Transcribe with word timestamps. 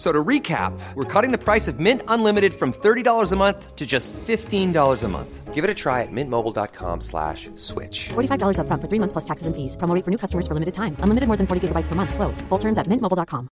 So 0.00 0.10
to 0.12 0.24
recap, 0.24 0.72
we're 0.94 1.04
cutting 1.04 1.30
the 1.30 1.36
price 1.36 1.68
of 1.68 1.78
Mint 1.78 2.02
Unlimited 2.08 2.54
from 2.54 2.72
$30 2.72 3.32
a 3.32 3.36
month 3.36 3.76
to 3.76 3.86
just 3.86 4.14
$15 4.14 4.72
a 5.04 5.08
month. 5.08 5.54
Give 5.54 5.62
it 5.62 5.68
a 5.68 5.74
try 5.74 6.00
at 6.00 6.08
mintmobile.com 6.10 7.02
slash 7.02 7.50
switch. 7.56 8.08
$45 8.08 8.60
up 8.60 8.66
front 8.66 8.80
for 8.80 8.88
three 8.88 8.98
months 8.98 9.12
plus 9.12 9.26
taxes 9.26 9.46
and 9.46 9.54
fees. 9.54 9.76
Promo 9.76 9.94
rate 9.94 10.02
for 10.02 10.10
new 10.10 10.16
customers 10.16 10.46
for 10.46 10.54
limited 10.54 10.72
time. 10.72 10.96
Unlimited 11.00 11.26
more 11.28 11.36
than 11.36 11.46
40 11.46 11.68
gigabytes 11.68 11.86
per 11.86 11.94
month. 11.94 12.14
Slows. 12.14 12.40
Full 12.48 12.58
terms 12.58 12.78
at 12.78 12.86
mintmobile.com. 12.86 13.48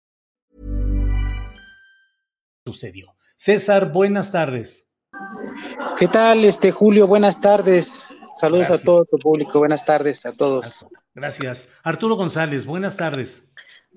Sucedió. 2.64 3.16
César, 3.36 3.92
buenas 3.92 4.30
tardes. 4.30 4.92
¿Qué 5.98 6.06
tal, 6.06 6.44
este 6.44 6.70
Julio? 6.70 7.08
Buenas 7.08 7.40
tardes. 7.40 8.04
Saludos 8.36 8.68
Gracias. 8.68 8.82
a 8.82 8.84
todo 8.84 9.04
tu 9.04 9.18
público. 9.18 9.58
Buenas 9.58 9.84
tardes 9.84 10.24
a 10.24 10.32
todos. 10.32 10.86
Gracias. 11.12 11.66
Arturo 11.82 12.14
González, 12.14 12.66
buenas 12.66 12.96
tardes. 12.96 13.50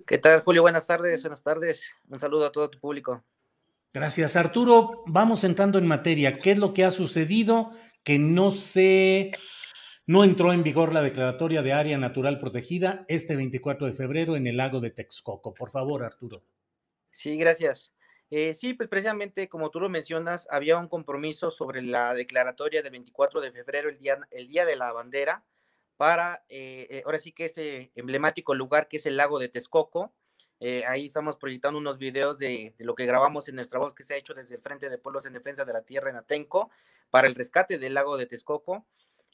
¿Qué 0.10 0.18
tal, 0.18 0.42
Julio? 0.42 0.64
Buenas 0.64 0.88
tardes, 0.88 1.22
buenas 1.22 1.44
tardes. 1.44 1.92
Un 2.08 2.20
saludo 2.20 2.48
a 2.48 2.52
todo 2.52 2.68
tu 2.68 2.80
público. 2.80 3.24
Gracias, 3.94 4.36
Arturo. 4.36 5.04
Vamos 5.06 5.44
entrando 5.44 5.78
en 5.78 5.86
materia. 5.86 6.32
¿Qué 6.32 6.50
es 6.50 6.58
lo 6.58 6.74
que 6.74 6.84
ha 6.84 6.90
sucedido 6.90 7.70
que 8.04 8.18
no 8.18 8.50
se 8.50 9.32
no 10.08 10.24
entró 10.24 10.52
en 10.52 10.64
vigor 10.64 10.94
la 10.94 11.04
declaratoria 11.04 11.62
de 11.62 11.74
área 11.74 12.00
natural 12.00 12.40
protegida 12.40 13.06
este 13.08 13.36
24 13.36 13.86
de 13.86 13.94
febrero 13.94 14.36
en 14.36 14.48
el 14.48 14.58
lago 14.58 14.80
de 14.80 14.90
Texcoco? 14.90 15.54
Por 15.54 15.70
favor, 15.70 16.04
Arturo. 16.04 16.42
Sí, 17.12 17.38
gracias. 17.38 17.94
Eh, 18.32 18.56
sí, 18.56 18.74
pues 18.74 18.90
precisamente 18.90 19.48
como 19.48 19.70
tú 19.70 19.80
lo 19.80 19.90
mencionas, 19.90 20.48
había 20.50 20.80
un 20.80 20.88
compromiso 20.88 21.52
sobre 21.52 21.84
la 21.84 22.16
declaratoria 22.16 22.82
del 22.82 22.94
24 22.94 23.42
de 23.42 23.52
febrero, 23.52 23.90
el 23.90 24.00
día, 24.00 24.18
el 24.32 24.48
día 24.48 24.66
de 24.66 24.76
la 24.76 24.92
bandera, 24.92 25.44
para, 26.00 26.46
eh, 26.48 26.88
eh, 26.90 27.02
ahora 27.04 27.18
sí 27.18 27.34
que 27.34 27.44
ese 27.44 27.92
emblemático 27.94 28.56
lugar 28.56 28.88
que 28.88 28.96
es 28.96 29.06
el 29.06 29.18
lago 29.18 29.38
de 29.38 29.50
Texcoco. 29.50 30.14
Eh, 30.62 30.86
ahí 30.88 31.08
estamos 31.08 31.36
proyectando 31.36 31.78
unos 31.78 31.98
videos 31.98 32.38
de, 32.38 32.74
lo 32.78 32.96
que 32.96 33.06
grabamos 33.06 33.50
en 33.50 33.56
nuestra 33.56 33.80
voz 33.80 33.94
que 33.94 34.04
se 34.04 34.14
ha 34.14 34.18
hecho 34.18 34.34
desde 34.34 34.56
el 34.56 34.62
Frente 34.62 34.90
de 34.90 34.98
Pueblos 34.98 35.26
en 35.26 35.34
Defensa 35.34 35.66
de 35.66 35.74
la 35.74 35.82
Tierra 35.82 36.10
en 36.10 36.16
Atenco 36.16 36.70
para 37.10 37.28
el 37.28 37.36
rescate 37.36 37.78
del 37.78 37.96
lago 37.96 38.16
de 38.16 38.28
Texcoco. 38.28 38.86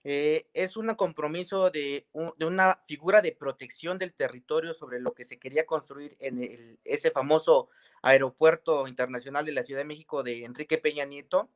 Es 0.03 0.75
un 0.75 0.95
compromiso 0.95 1.69
de, 1.69 2.07
de, 2.37 2.45
una 2.45 2.81
figura 2.87 3.21
de 3.21 3.31
protección 3.31 3.99
del 3.99 4.15
territorio 4.15 4.73
sobre 4.73 4.99
lo 4.99 5.13
que 5.13 5.23
se 5.23 5.37
quería 5.37 5.67
construir 5.67 6.17
en 6.19 6.79
ese 6.83 7.11
famoso 7.11 7.69
aeropuerto 8.01 8.87
internacional 8.87 9.45
de 9.45 9.51
la 9.51 9.61
Ciudad 9.61 9.81
de 9.81 9.85
México 9.85 10.23
de 10.23 10.45
Enrique 10.45 10.79
Peña 10.79 11.05
Nieto, 11.05 11.47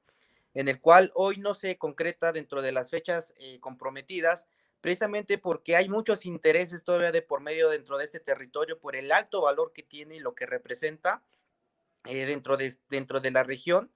en 0.54 0.68
el 0.68 0.80
cual 0.80 1.12
hoy 1.16 1.38
no 1.38 1.56
se 1.56 1.80
concreta 1.80 2.32
dentro 2.32 2.62
de 2.62 2.74
las 2.74 2.92
fechas 2.92 3.34
comprometidas, 3.60 4.48
precisamente 4.82 5.38
porque 5.38 5.76
hay 5.76 5.90
muchos 5.90 6.26
intereses 6.26 6.84
todavía 6.84 7.12
de 7.12 7.22
por 7.22 7.42
medio 7.42 7.70
dentro 7.70 7.98
de 7.98 8.06
este 8.06 8.20
territorio 8.20 8.80
por 8.80 8.96
el 8.96 9.12
alto 9.12 9.42
valor 9.42 9.72
que 9.74 9.84
tiene 9.84 10.16
y 10.16 10.20
lo 10.20 10.36
que 10.36 10.46
representa 10.46 11.24
eh, 12.06 12.26
dentro, 12.26 12.58
de, 12.58 12.74
dentro 12.90 13.20
de 13.20 13.32
la 13.32 13.44
región 13.44 13.92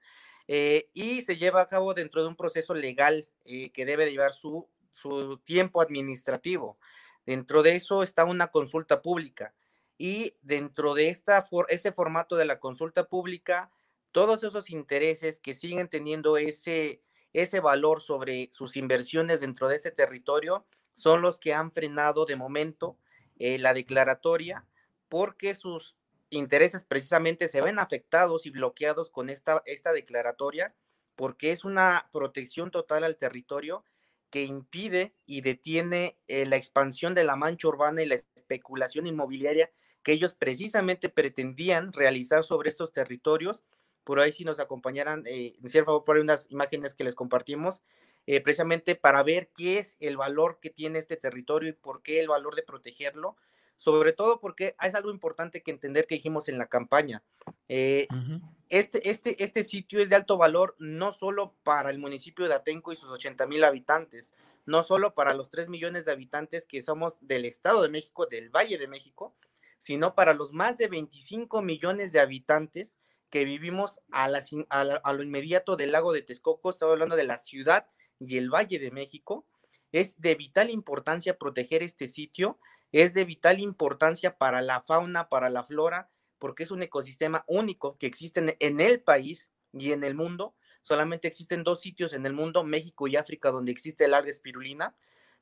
eh, 0.48 0.90
y 0.94 1.22
se 1.22 1.38
lleva 1.38 1.62
a 1.62 1.68
cabo 1.68 1.94
dentro 1.94 2.22
de 2.22 2.28
un 2.28 2.36
proceso 2.36 2.74
legal 2.74 3.30
eh, 3.46 3.72
que 3.72 3.86
debe 3.86 4.12
llevar 4.12 4.34
su, 4.34 4.70
su 4.92 5.38
tiempo 5.40 5.82
administrativo. 5.82 6.78
Dentro 7.26 7.64
de 7.64 7.76
eso 7.76 8.04
está 8.04 8.26
una 8.26 8.48
consulta 8.48 9.02
pública 9.02 9.54
y 9.98 10.36
dentro 10.42 10.94
de 10.96 11.08
esta 11.08 11.46
este 11.70 11.94
formato 11.94 12.36
de 12.36 12.46
la 12.46 12.60
consulta 12.60 13.06
pública, 13.06 13.72
todos 14.12 14.44
esos 14.44 14.70
intereses 14.70 15.40
que 15.40 15.54
siguen 15.54 15.88
teniendo 15.88 16.36
ese, 16.36 17.02
ese 17.34 17.60
valor 17.60 18.02
sobre 18.02 18.50
sus 18.52 18.78
inversiones 18.78 19.42
dentro 19.42 19.68
de 19.68 19.76
este 19.76 19.92
territorio 19.92 20.66
son 20.94 21.22
los 21.22 21.40
que 21.40 21.54
han 21.54 21.72
frenado 21.72 22.26
de 22.26 22.36
momento 22.36 22.98
eh, 23.40 23.58
la 23.58 23.74
declaratoria 23.74 24.66
porque 25.10 25.54
sus 25.56 25.98
intereses 26.30 26.84
precisamente 26.84 27.48
se 27.48 27.62
ven 27.62 27.80
afectados 27.80 28.46
y 28.46 28.52
bloqueados 28.52 29.10
con 29.10 29.30
esta, 29.30 29.62
esta 29.66 29.92
declaratoria 29.92 30.74
porque 31.16 31.52
es 31.52 31.66
una 31.66 32.10
protección 32.12 32.72
total 32.72 33.04
al 33.04 33.18
territorio 33.18 33.84
que 34.30 34.44
impide 34.44 35.14
y 35.26 35.42
detiene 35.42 36.18
eh, 36.28 36.46
la 36.46 36.56
expansión 36.56 37.14
de 37.14 37.24
la 37.24 37.36
mancha 37.36 37.68
urbana 37.68 38.02
y 38.02 38.08
la 38.08 38.16
especulación 38.16 39.06
inmobiliaria 39.06 39.72
que 40.02 40.12
ellos 40.12 40.34
precisamente 40.34 41.10
pretendían 41.10 41.94
realizar 41.94 42.44
sobre 42.44 42.70
estos 42.70 42.92
territorios 42.92 43.64
por 44.04 44.20
ahí 44.20 44.32
si 44.32 44.44
nos 44.44 44.60
acompañaran, 44.60 45.24
eh, 45.26 45.56
me 45.60 45.68
hicieron 45.68 45.86
favor 45.86 46.04
por 46.04 46.16
ahí 46.16 46.22
unas 46.22 46.50
imágenes 46.52 46.94
que 46.94 47.04
les 47.04 47.16
compartimos, 47.16 47.84
eh, 48.26 48.42
precisamente 48.42 48.96
para 48.96 49.24
ver 49.24 49.50
qué 49.56 49.80
es 49.80 49.98
el 50.00 50.18
valor 50.18 50.60
que 50.62 50.70
tiene 50.70 51.00
este 51.00 51.18
territorio 51.18 51.70
y 51.70 51.74
por 51.74 52.02
qué 52.02 52.20
el 52.20 52.28
valor 52.28 52.56
de 52.56 52.64
protegerlo, 52.64 53.36
sobre 53.76 54.14
todo 54.14 54.40
porque 54.40 54.76
es 54.82 54.96
algo 54.96 55.10
importante 55.10 55.62
que 55.62 55.72
entender 55.72 56.08
que 56.08 56.16
dijimos 56.16 56.48
en 56.48 56.58
la 56.58 56.68
campaña. 56.68 57.24
Eh, 57.68 58.08
uh 58.12 58.16
-huh. 58.16 58.42
este, 58.70 59.10
este, 59.10 59.44
este 59.44 59.64
sitio 59.64 60.02
es 60.02 60.10
de 60.10 60.16
alto 60.16 60.38
valor 60.38 60.76
no 60.80 61.12
solo 61.12 61.54
para 61.64 61.90
el 61.90 62.00
municipio 62.00 62.48
de 62.48 62.54
Atenco 62.54 62.94
y 62.94 62.96
sus 62.96 63.10
80 63.10 63.46
mil 63.48 63.64
habitantes, 63.64 64.34
no 64.66 64.84
solo 64.84 65.14
para 65.14 65.34
los 65.34 65.50
3 65.50 65.68
millones 65.68 66.06
de 66.06 66.14
habitantes 66.14 66.66
que 66.66 66.82
somos 66.82 67.18
del 67.20 67.44
Estado 67.46 67.82
de 67.82 67.90
México, 67.90 68.26
del 68.26 68.50
Valle 68.50 68.78
de 68.78 68.88
México, 68.88 69.36
sino 69.80 70.16
para 70.16 70.34
los 70.34 70.54
más 70.54 70.78
de 70.78 70.88
25 70.88 71.62
millones 71.62 72.14
de 72.14 72.22
habitantes 72.22 72.98
que 73.34 73.46
vivimos 73.46 74.00
a, 74.12 74.30
lo 74.30 75.24
inmediato 75.24 75.76
del 75.76 75.92
lago 75.92 76.14
de 76.14 76.22
Texcoco, 76.22 76.70
estaba 76.70 76.92
hablando 76.92 77.16
de 77.16 77.24
la 77.24 77.40
ciudad 77.40 77.88
y 78.20 78.38
el 78.38 78.52
Valle 78.54 78.78
de 78.78 78.92
México, 78.92 79.48
es 79.92 80.22
de 80.22 80.36
vital 80.36 80.70
importancia 80.70 81.40
proteger 81.40 81.82
este 81.82 82.06
sitio, 82.06 82.60
es 82.92 83.16
de 83.16 83.26
vital 83.26 83.60
importancia 83.60 84.38
para 84.38 84.62
la 84.62 84.82
fauna, 84.82 85.30
para 85.30 85.50
la 85.50 85.64
flora, 85.64 86.12
porque 86.38 86.62
es 86.62 86.70
un 86.70 86.84
ecosistema 86.84 87.44
único 87.48 87.98
que 87.98 88.06
existe 88.06 88.40
en, 88.40 88.56
en 88.60 88.80
el 88.80 89.02
país 89.02 89.52
y 89.72 89.94
en 89.94 90.04
el 90.04 90.14
mundo. 90.14 90.54
Solamente 90.84 91.28
existen 91.28 91.64
dos 91.64 91.82
sitios 91.82 92.14
en 92.14 92.28
el 92.28 92.34
mundo, 92.34 92.64
México 92.64 93.08
y 93.08 93.16
África, 93.16 93.50
donde 93.50 93.72
existe 93.72 94.06
el 94.06 94.14
alga 94.14 94.30
espirulina, 94.30 94.96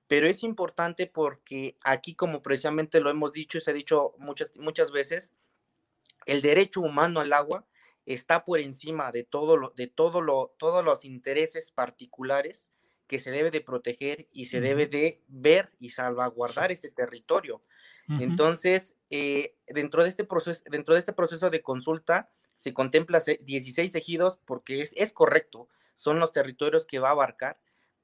pero 0.07 0.29
es 0.29 0.43
importante 0.43 1.07
porque 1.07 1.75
aquí, 1.83 2.15
como 2.15 2.41
precisamente 2.41 3.01
lo 3.01 3.09
hemos 3.09 3.33
dicho 3.33 3.57
y 3.57 3.61
se 3.61 3.71
ha 3.71 3.73
dicho 3.73 4.13
muchas, 4.17 4.49
muchas 4.55 4.91
veces, 4.91 5.33
el 6.25 6.41
derecho 6.41 6.79
humano 6.79 7.19
al 7.19 7.33
agua 7.33 7.65
está 8.05 8.43
por 8.45 8.59
encima 8.59 9.11
de 9.11 9.23
todo 9.23 9.57
lo, 9.57 9.69
de 9.71 9.87
todo 9.87 10.21
lo, 10.21 10.53
todos 10.57 10.83
los 10.83 11.05
intereses 11.05 11.71
particulares 11.71 12.69
que 13.07 13.19
se 13.19 13.31
debe 13.31 13.51
de 13.51 13.61
proteger 13.61 14.27
y 14.31 14.45
se 14.45 14.57
uh 14.57 14.61
-huh. 14.61 14.63
debe 14.63 14.87
de 14.87 15.21
ver 15.27 15.73
y 15.79 15.89
salvaguardar 15.89 16.71
este 16.71 16.89
territorio. 16.89 17.61
Uh 18.07 18.13
-huh. 18.13 18.23
Entonces, 18.23 18.95
eh, 19.09 19.55
dentro, 19.67 20.03
de 20.03 20.09
este 20.09 20.23
proceso, 20.23 20.63
dentro 20.69 20.93
de 20.93 20.99
este 20.99 21.13
proceso 21.13 21.49
de 21.49 21.61
consulta 21.61 22.31
se 22.55 22.73
contempla 22.73 23.19
16 23.19 23.95
ejidos 23.95 24.39
porque 24.45 24.81
es, 24.81 24.93
es 24.95 25.13
correcto, 25.13 25.67
son 25.95 26.19
los 26.19 26.31
territorios 26.31 26.85
que 26.85 26.99
va 26.99 27.09
a 27.09 27.11
abarcar, 27.11 27.59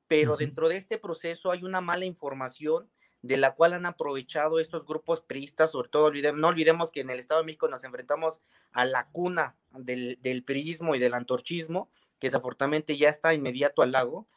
pero 0.08 0.34
uh 0.34 0.36
-huh. 0.36 0.40
dentro 0.40 0.68
de 0.68 0.78
este 0.78 0.98
proceso 0.98 1.52
hay 1.52 1.64
una 1.64 1.82
mala 1.82 2.06
información 2.06 2.90
de 3.22 3.38
la 3.38 3.56
cual 3.56 3.74
han 3.74 3.86
aprovechado 3.86 4.60
estos 4.60 4.86
grupos 4.86 5.22
priistas, 5.22 5.72
sobre 5.72 5.90
todo 5.90 6.12
no 6.12 6.48
olvidemos 6.48 6.92
que 6.92 7.02
en 7.02 7.10
el 7.10 7.20
Estado 7.20 7.42
de 7.42 7.46
México 7.46 7.68
nos 7.68 7.84
enfrentamos 7.84 8.42
a 8.72 8.86
la 8.86 9.10
cuna 9.10 9.56
del, 9.72 10.20
del 10.22 10.44
priismo 10.44 10.96
y 10.96 11.00
del 11.00 11.14
antorchismo, 11.14 11.90
que 12.20 12.28
desafortunadamente 12.28 12.98
ya 12.98 13.10
está 13.10 13.34
inmediato 13.34 13.82
al 13.82 13.92
lago, 13.92 14.28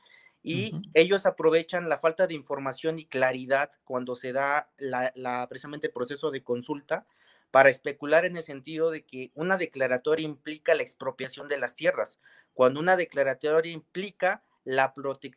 y 0.43 0.75
uh 0.75 0.79
-huh. 0.79 0.91
ellos 0.95 1.27
aprovechan 1.27 1.89
la 1.89 1.99
falta 1.99 2.27
de 2.27 2.35
información 2.35 2.99
y 2.99 3.07
claridad 3.07 3.71
cuando 3.85 4.17
se 4.17 4.33
da 4.33 4.71
la, 4.79 5.13
la, 5.15 5.47
precisamente 5.49 5.89
el 5.89 5.93
proceso 5.93 6.31
de 6.31 6.43
consulta 6.43 7.07
para 7.51 7.69
especular 7.69 8.25
en 8.25 8.37
el 8.37 8.43
sentido 8.43 8.91
de 8.91 9.05
que 9.05 9.33
una 9.35 9.59
declaratoria 9.59 10.25
implica 10.25 10.75
la 10.75 10.83
expropiación 10.83 11.49
de 11.49 11.59
las 11.59 11.75
tierras, 11.75 12.21
cuando 12.55 12.81
una 12.81 12.97
declaratoria 12.97 13.73
implica 13.73 14.43
la, 14.65 14.95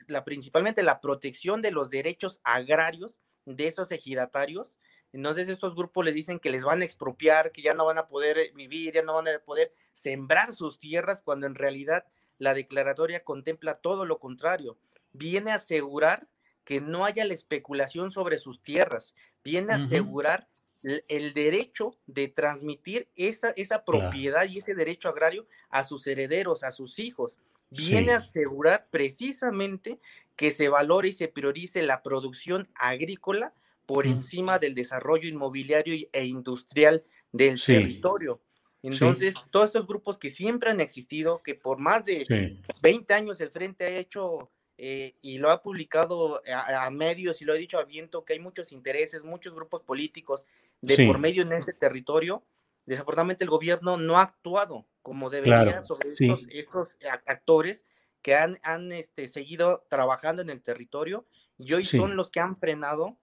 la 0.08 0.24
principalmente 0.24 0.84
la 0.84 1.02
protección 1.02 1.62
de 1.62 1.72
los 1.72 1.90
derechos 1.90 2.40
agrarios 2.44 3.20
de 3.46 3.68
esos 3.68 3.92
ejidatarios. 3.92 4.78
Entonces 5.12 5.48
estos 5.48 5.76
grupos 5.76 6.06
les 6.06 6.16
dicen 6.16 6.40
que 6.40 6.52
les 6.52 6.64
van 6.64 6.82
a 6.82 6.86
expropiar, 6.86 7.52
que 7.52 7.62
ya 7.62 7.74
no 7.74 7.86
van 7.86 7.98
a 7.98 8.08
poder 8.08 8.52
vivir, 8.56 8.94
ya 8.94 9.04
no 9.04 9.14
van 9.14 9.28
a 9.28 9.40
poder 9.40 9.74
sembrar 9.94 10.54
sus 10.54 10.80
tierras, 10.80 11.22
cuando 11.22 11.46
en 11.46 11.56
realidad 11.56 12.06
la 12.40 12.54
declaratoria 12.54 13.24
contempla 13.24 13.76
todo 13.76 14.06
lo 14.06 14.20
contrario. 14.20 14.78
Viene 15.12 15.52
a 15.52 15.56
asegurar 15.56 16.28
que 16.66 16.82
no 16.82 17.06
haya 17.06 17.26
la 17.26 17.34
especulación 17.34 18.10
sobre 18.10 18.40
sus 18.40 18.62
tierras, 18.64 19.14
viene 19.44 19.74
a 19.74 19.76
asegurar 19.76 20.48
el 20.84 21.34
derecho 21.34 21.96
de 22.08 22.28
transmitir 22.28 23.08
esa, 23.16 23.52
esa 23.52 23.86
propiedad 23.86 24.48
y 24.50 24.58
ese 24.58 24.76
derecho 24.76 25.10
agrario 25.10 25.48
a 25.70 25.84
sus 25.84 26.08
herederos, 26.08 26.64
a 26.64 26.72
sus 26.72 27.00
hijos. 27.00 27.40
Viene 27.70 28.12
a 28.12 28.18
asegurar 28.18 28.88
precisamente 28.92 30.00
que 30.36 30.52
se 30.52 30.70
valore 30.70 31.10
y 31.10 31.14
se 31.14 31.28
priorice 31.28 31.82
la 31.84 32.02
producción 32.02 32.70
agrícola 32.76 33.54
por 33.86 34.08
encima 34.08 34.60
del 34.60 34.74
desarrollo 34.74 35.28
inmobiliario 35.28 36.08
e 36.12 36.26
industrial 36.26 37.04
del 37.32 37.62
territorio. 37.62 38.42
Entonces, 38.82 39.36
todos 39.50 39.68
estos 39.68 39.88
grupos 39.88 40.18
que 40.18 40.30
siempre 40.30 40.70
han 40.70 40.80
existido, 40.80 41.42
que 41.42 41.56
por 41.56 41.78
más 41.80 42.04
de 42.04 42.58
20 42.82 43.14
años 43.14 43.40
el 43.42 43.50
Frente 43.50 43.86
ha 43.86 43.98
hecho 43.98 44.50
eh, 44.78 45.16
y 45.22 45.38
lo 45.38 45.52
ha 45.52 45.62
publicado 45.62 46.42
a, 46.46 46.90
medios 46.90 47.42
y 47.42 47.46
lo 47.46 47.54
ha 47.54 47.58
dicho 47.58 47.78
a 47.78 47.86
viento, 47.86 48.26
que 48.26 48.34
hay 48.34 48.40
muchos 48.40 48.72
intereses, 48.72 49.24
muchos 49.24 49.54
grupos 49.54 49.84
políticos 49.84 50.48
de 50.82 51.06
por 51.06 51.20
medio 51.20 51.44
en 51.44 51.54
este 51.54 51.74
territorio. 51.74 52.44
Desafortunadamente 52.86 53.46
el 53.46 53.50
gobierno 53.50 53.96
no 53.96 54.18
ha 54.18 54.24
actuado 54.24 54.86
como 55.04 55.30
debería 55.30 55.82
sobre 55.82 56.10
estos, 56.56 56.98
actores 57.28 57.86
que 58.24 58.36
han, 58.36 58.58
han 58.64 58.92
este, 58.92 59.28
seguido 59.28 59.86
trabajando 59.90 60.42
en 60.42 60.50
el 60.50 60.62
territorio 60.62 61.28
y 61.60 61.74
hoy 61.74 61.86
son 61.86 62.16
los 62.16 62.32
que 62.32 62.40
han 62.40 62.58
frenado, 62.58 63.18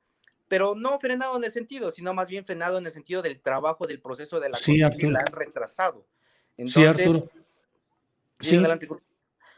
pero 0.47 0.75
no 0.77 1.01
frenado 1.01 1.37
en 1.37 1.45
el 1.45 1.51
sentido, 1.51 1.91
sino 1.91 2.15
más 2.15 2.29
bien 2.29 2.45
frenado 2.45 2.79
en 2.79 2.87
el 2.87 2.93
sentido 2.93 3.23
del 3.23 3.41
trabajo, 3.41 3.87
del 3.87 4.01
proceso 4.01 4.39
de 4.39 4.51
la 4.51 4.59
sí, 4.59 4.79
la 4.79 5.21
han 5.21 5.33
retrasado. 5.33 6.07
Entonces, 6.57 6.97
sí, 6.97 7.03
Arturo. 7.03 7.29
Sí. 8.39 8.57
Adelante, 8.57 8.89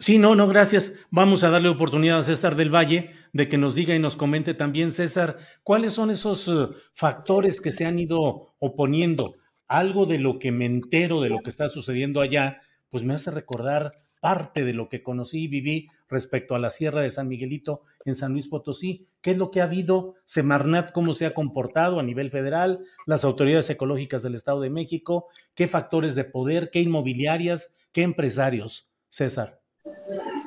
Sí, 0.02 0.18
no, 0.18 0.34
no, 0.34 0.48
gracias. 0.48 0.98
Vamos 1.10 1.44
a 1.44 1.50
darle 1.50 1.68
oportunidad 1.68 2.18
a 2.18 2.24
César 2.24 2.56
del 2.56 2.74
Valle 2.74 3.12
de 3.32 3.48
que 3.48 3.56
nos 3.56 3.76
diga 3.76 3.94
y 3.94 4.00
nos 4.00 4.16
comente 4.16 4.52
también, 4.52 4.90
César, 4.90 5.38
cuáles 5.62 5.92
son 5.92 6.10
esos 6.10 6.48
eh, 6.48 6.74
factores 6.92 7.60
que 7.60 7.70
se 7.70 7.84
han 7.84 8.00
ido 8.00 8.54
oponiendo. 8.58 9.36
Algo 9.68 10.04
de 10.04 10.18
lo 10.18 10.40
que 10.40 10.50
me 10.50 10.64
entero 10.64 11.20
de 11.20 11.28
lo 11.28 11.38
que 11.38 11.50
está 11.50 11.68
sucediendo 11.68 12.20
allá, 12.20 12.62
pues 12.90 13.04
me 13.04 13.14
hace 13.14 13.30
recordar 13.30 14.01
parte 14.22 14.64
de 14.64 14.72
lo 14.72 14.88
que 14.88 15.02
conocí 15.02 15.42
y 15.42 15.48
viví 15.48 15.88
respecto 16.08 16.54
a 16.54 16.60
la 16.60 16.70
Sierra 16.70 17.00
de 17.00 17.10
San 17.10 17.26
Miguelito 17.26 17.82
en 18.04 18.14
San 18.14 18.30
Luis 18.32 18.46
Potosí. 18.46 19.08
¿Qué 19.20 19.32
es 19.32 19.36
lo 19.36 19.50
que 19.50 19.60
ha 19.60 19.64
habido? 19.64 20.14
Semarnat, 20.26 20.92
¿cómo 20.92 21.12
se 21.12 21.26
ha 21.26 21.34
comportado 21.34 21.98
a 21.98 22.04
nivel 22.04 22.30
federal? 22.30 22.84
Las 23.04 23.24
autoridades 23.24 23.68
ecológicas 23.68 24.22
del 24.22 24.36
Estado 24.36 24.60
de 24.60 24.70
México. 24.70 25.26
¿Qué 25.56 25.66
factores 25.66 26.14
de 26.14 26.22
poder? 26.22 26.70
¿Qué 26.70 26.78
inmobiliarias? 26.78 27.74
¿Qué 27.90 28.02
empresarios? 28.02 28.86
César. 29.08 29.60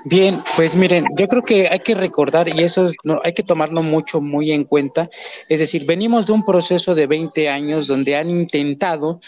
Bien, 0.05 0.39
pues 0.55 0.73
miren, 0.73 1.03
yo 1.17 1.27
creo 1.27 1.41
que 1.41 1.67
hay 1.67 1.79
que 1.79 1.95
recordar, 1.95 2.47
y 2.47 2.63
eso 2.63 2.87
no, 3.03 3.19
hay 3.23 3.33
que 3.33 3.43
tomarlo 3.43 3.83
mucho, 3.83 4.21
muy 4.21 4.51
en 4.51 4.63
cuenta, 4.63 5.09
es 5.49 5.59
decir, 5.59 5.85
venimos 5.85 6.27
de 6.27 6.31
un 6.31 6.45
proceso 6.45 6.95
de 6.95 7.07
20 7.07 7.49
años 7.49 7.87
donde 7.87 8.15
han 8.15 8.29
intentado 8.29 9.19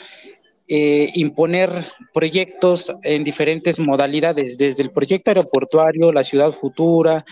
eh, 0.69 1.11
imponer 1.15 1.71
proyectos 2.13 2.91
en 3.03 3.23
diferentes 3.23 3.79
modalidades, 3.79 4.57
desde 4.57 4.83
el 4.83 4.91
proyecto 4.91 5.31
aeroportuario, 5.31 6.11
la 6.11 6.23
ciudad 6.23 6.51
futura, 6.51 7.23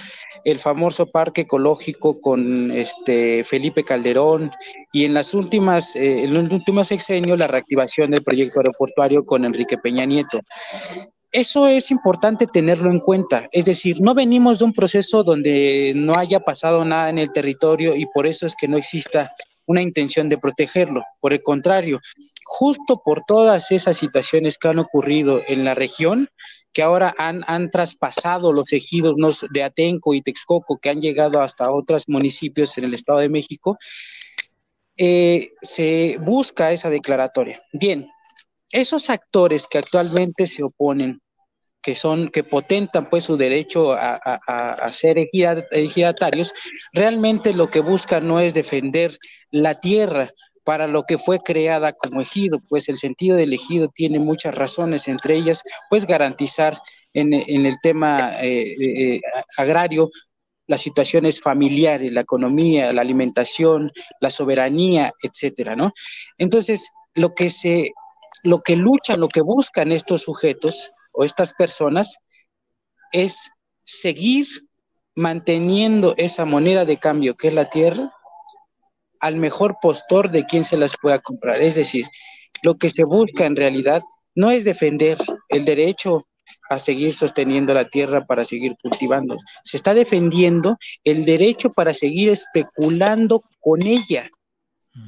el 0.43 0.59
famoso 0.59 1.07
parque 1.07 1.41
ecológico 1.41 2.21
con 2.21 2.71
este 2.71 3.43
Felipe 3.43 3.83
Calderón 3.83 4.51
y 4.91 5.05
en 5.05 5.13
las 5.13 5.33
últimas, 5.33 5.95
eh, 5.95 6.23
en 6.23 6.35
el 6.35 6.53
último 6.53 6.83
sexenio 6.83 7.35
la 7.35 7.47
reactivación 7.47 8.11
del 8.11 8.23
proyecto 8.23 8.59
aeroportuario 8.59 9.25
con 9.25 9.43
Enrique 9.43 9.77
Peña 9.77 10.05
Nieto 10.05 10.39
eso 11.35 11.67
es 11.67 11.91
importante 11.91 12.47
tenerlo 12.47 12.89
en 12.89 13.01
cuenta. 13.01 13.49
Es 13.51 13.65
decir, 13.65 13.99
no 13.99 14.13
venimos 14.13 14.59
de 14.59 14.65
un 14.65 14.73
proceso 14.73 15.21
donde 15.21 15.91
no 15.93 16.15
haya 16.15 16.39
pasado 16.39 16.85
nada 16.85 17.09
en 17.09 17.17
el 17.17 17.33
territorio 17.33 17.93
y 17.93 18.05
por 18.05 18.25
eso 18.25 18.47
es 18.47 18.55
que 18.55 18.69
no 18.69 18.77
exista 18.77 19.29
una 19.65 19.81
intención 19.81 20.29
de 20.29 20.37
protegerlo. 20.37 21.03
Por 21.19 21.33
el 21.33 21.43
contrario, 21.43 21.99
justo 22.43 23.01
por 23.03 23.23
todas 23.25 23.71
esas 23.71 23.97
situaciones 23.97 24.57
que 24.57 24.67
han 24.67 24.79
ocurrido 24.79 25.41
en 25.47 25.63
la 25.63 25.73
región, 25.73 26.29
que 26.73 26.83
ahora 26.83 27.15
han, 27.17 27.43
han 27.47 27.69
traspasado 27.69 28.51
los 28.51 28.73
ejidos 28.73 29.15
de 29.49 29.63
Atenco 29.63 30.13
y 30.13 30.21
Texcoco, 30.21 30.77
que 30.77 30.89
han 30.89 30.99
llegado 30.99 31.41
hasta 31.41 31.71
otros 31.71 32.09
municipios 32.09 32.77
en 32.77 32.83
el 32.83 32.93
Estado 32.93 33.19
de 33.19 33.29
México, 33.29 33.77
eh, 34.97 35.51
se 35.61 36.17
busca 36.21 36.71
esa 36.71 36.89
declaratoria. 36.89 37.61
Bien, 37.73 38.09
esos 38.71 39.09
actores 39.09 39.67
que 39.67 39.77
actualmente 39.77 40.47
se 40.47 40.63
oponen 40.63 41.21
que 41.85 41.93
son, 41.93 42.29
que 42.29 42.43
potentan 42.43 43.11
pues 43.11 43.25
su 43.25 43.37
derecho 43.37 43.93
a, 43.93 44.91
ser 44.91 45.19
ejidatarios, 45.19 46.51
realmente 46.93 47.53
lo 47.53 47.69
que 47.69 47.79
buscan 47.79 48.27
no 48.27 48.39
es 48.39 48.55
defender 48.55 49.19
la 49.51 49.79
tierra 49.79 50.31
para 50.63 50.87
lo 50.87 51.03
que 51.03 51.19
fue 51.19 51.41
creada 51.41 51.93
como 51.93 52.21
ejido, 52.21 52.59
pues 52.69 52.89
el 52.89 52.97
sentido 52.97 53.37
del 53.37 53.53
ejido 53.53 53.87
tiene 53.89 54.17
muchas 54.17 54.55
razones, 54.55 55.07
entre 55.07 55.35
ellas, 55.35 55.61
pues 55.87 56.07
garantizar 56.07 56.75
en, 57.13 57.33
el 57.33 57.75
tema 57.83 58.41
eh, 58.41 58.63
eh, 58.81 59.21
agrario 59.55 60.09
las 60.65 60.81
situaciones 60.81 61.39
familiares, 61.39 62.13
la 62.13 62.21
economía, 62.21 62.91
la 62.93 63.03
alimentación, 63.03 63.91
la 64.19 64.31
soberanía, 64.31 65.13
etcétera, 65.21 65.75
¿no? 65.75 65.93
Entonces, 66.39 66.89
lo 67.13 67.35
que 67.35 67.51
se, 67.51 67.91
lo 68.41 68.61
que 68.61 68.75
luchan, 68.75 69.19
lo 69.19 69.29
que 69.29 69.41
buscan 69.41 69.91
estos 69.91 70.23
sujetos 70.23 70.94
o 71.15 71.23
estas 71.23 71.53
personas 71.53 72.17
es 73.11 73.49
seguir 73.83 74.47
manteniendo 75.15 76.13
esa 76.17 76.45
moneda 76.45 76.85
de 76.85 76.97
cambio 76.97 77.35
que 77.35 77.47
es 77.47 77.53
la 77.53 77.69
tierra 77.69 78.11
al 79.19 79.37
mejor 79.37 79.77
postor 79.81 80.29
de 80.29 80.45
quien 80.45 80.63
se 80.63 80.77
las 80.77 80.93
pueda 81.01 81.19
comprar. 81.19 81.61
Es 81.61 81.75
decir, 81.75 82.05
lo 82.63 82.75
que 82.75 82.89
se 82.89 83.05
busca 83.05 83.45
en 83.45 83.55
realidad 83.55 84.01
no 84.35 84.51
es 84.51 84.65
defender 84.65 85.17
el 85.49 85.65
derecho 85.65 86.25
a 86.69 86.77
seguir 86.77 87.13
sosteniendo 87.13 87.73
la 87.73 87.87
tierra 87.87 88.25
para 88.25 88.43
seguir 88.43 88.75
cultivando. 88.81 89.37
Se 89.63 89.77
está 89.77 89.93
defendiendo 89.93 90.77
el 91.03 91.25
derecho 91.25 91.71
para 91.71 91.93
seguir 91.93 92.29
especulando 92.29 93.43
con 93.61 93.81
ella 93.85 94.29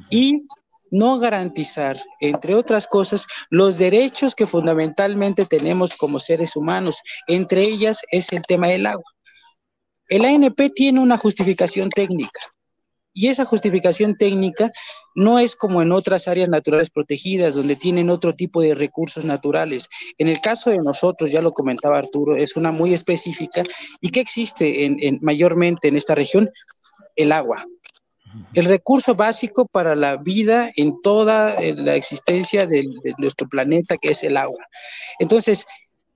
y 0.10 0.44
no 0.92 1.20
garantizar, 1.20 1.98
entre 2.20 2.56
otras 2.56 2.88
cosas, 2.88 3.26
los 3.50 3.78
derechos 3.78 4.36
que 4.36 4.48
fundamentalmente 4.48 5.46
tenemos 5.46 5.96
como 5.96 6.20
seres 6.20 6.56
humanos. 6.56 7.02
Entre 7.28 7.64
ellas 7.64 8.02
es 8.12 8.32
el 8.32 8.44
tema 8.44 8.68
del 8.68 8.86
agua. 8.86 9.12
El 10.08 10.26
ANP 10.26 10.74
tiene 10.74 11.00
una 11.00 11.18
justificación 11.18 11.90
técnica 11.90 12.40
y 13.18 13.30
esa 13.30 13.46
justificación 13.46 14.16
técnica 14.16 14.72
no 15.16 15.40
es 15.40 15.56
como 15.56 15.82
en 15.82 15.92
otras 15.92 16.28
áreas 16.28 16.50
naturales 16.50 16.92
protegidas, 16.92 17.56
donde 17.56 17.76
tienen 17.76 18.12
otro 18.12 18.36
tipo 18.36 18.62
de 18.62 18.76
recursos 18.76 19.26
naturales. 19.26 19.90
En 20.20 20.28
el 20.28 20.40
caso 20.40 20.70
de 20.70 20.78
nosotros, 20.78 21.32
ya 21.32 21.42
lo 21.42 21.52
comentaba 21.52 21.98
Arturo, 21.98 22.36
es 22.36 22.56
una 22.56 22.72
muy 22.72 22.94
específica 22.94 23.64
y 24.02 24.12
que 24.12 24.20
existe 24.20 24.86
en 24.86 25.18
mayormente 25.24 25.88
en 25.88 25.98
esta 25.98 26.14
región, 26.14 26.52
el 27.16 27.32
agua 27.32 27.66
el 28.54 28.66
recurso 28.66 29.16
básico 29.16 29.68
para 29.68 29.96
la 29.96 30.18
vida 30.18 30.72
en 30.76 31.02
toda 31.02 31.56
eh, 31.56 31.76
la 31.76 31.96
existencia 31.96 32.66
de, 32.66 32.88
nuestro 33.18 33.48
planeta, 33.48 33.98
que 33.98 34.12
es 34.12 34.24
el 34.24 34.38
agua. 34.38 34.66
Entonces, 35.20 35.66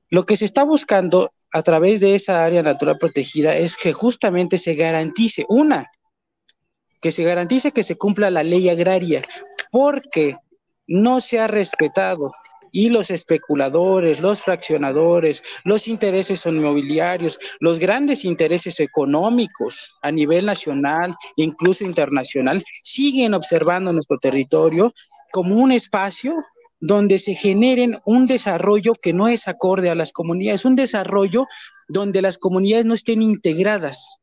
lo 0.10 0.26
que 0.26 0.38
se 0.38 0.46
está 0.46 0.64
buscando 0.64 1.32
a 1.52 1.62
través 1.62 2.00
de 2.00 2.16
esa 2.16 2.44
área 2.44 2.64
natural 2.64 2.98
protegida 2.98 3.56
es 3.56 3.78
que 3.78 3.94
justamente 3.94 4.58
se 4.58 4.76
garantice, 4.76 5.46
una, 5.50 5.90
que 7.02 7.12
se 7.12 7.24
garantice 7.24 7.72
que 7.72 7.84
se 7.84 7.96
cumpla 7.96 8.30
la 8.30 8.44
ley 8.44 8.70
agraria, 8.70 9.22
porque 9.72 10.38
no 10.88 11.22
se 11.22 11.40
ha 11.40 11.48
respetado 11.48 12.32
y 12.72 12.90
los 12.90 13.12
especuladores, 13.12 14.20
los 14.20 14.42
fraccionadores, 14.42 15.44
los 15.64 15.88
intereses 15.88 16.46
inmobiliarios, 16.46 17.40
los 17.60 17.80
grandes 17.80 18.26
intereses 18.26 18.80
económicos 18.80 19.96
a 20.02 20.12
nivel 20.12 20.46
nacional, 20.46 21.16
incluso 21.36 21.84
internacional, 21.84 22.64
siguen 22.84 23.34
observando 23.34 23.94
nuestro 23.94 24.18
territorio 24.18 24.94
como 25.32 25.56
un 25.56 25.72
espacio 25.72 26.36
donde 26.80 27.20
se 27.20 27.36
generen 27.36 28.00
un 28.06 28.26
desarrollo 28.26 28.96
que 28.96 29.14
no 29.14 29.28
es 29.28 29.48
acorde 29.48 29.90
a 29.90 29.96
las 29.96 30.12
comunidades, 30.12 30.66
un 30.66 30.76
desarrollo 30.76 31.46
donde 31.88 32.22
las 32.22 32.38
comunidades 32.38 32.86
no 32.86 32.96
estén 32.96 33.22
integradas. 33.22 34.18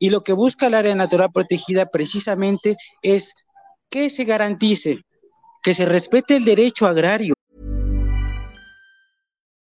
Y 0.00 0.10
lo 0.10 0.22
que 0.22 0.32
busca 0.32 0.66
el 0.66 0.74
área 0.74 0.96
natural 0.96 1.28
protegida 1.32 1.86
precisamente 1.86 2.76
es 3.02 3.32
que 3.88 4.10
se 4.10 4.24
garantice 4.24 4.98
que 5.62 5.74
se 5.74 5.86
respete 5.86 6.34
el 6.34 6.44
derecho 6.44 6.86
agrario. 6.86 7.34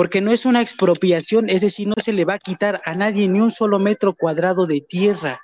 Porque 0.00 0.22
no 0.22 0.32
es 0.32 0.46
una 0.46 0.62
expropiación, 0.62 1.50
es 1.50 1.60
decir, 1.60 1.86
no 1.86 1.92
se 2.02 2.14
le 2.14 2.24
va 2.24 2.32
a 2.32 2.38
quitar 2.38 2.80
a 2.86 2.94
nadie 2.94 3.28
ni 3.28 3.38
un 3.38 3.50
solo 3.50 3.78
metro 3.78 4.14
cuadrado 4.14 4.66
de 4.66 4.80
tierra. 4.80 5.38